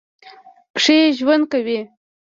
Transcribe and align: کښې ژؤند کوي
کښې 0.75 0.97
ژؤند 1.17 1.43
کوي 1.51 1.79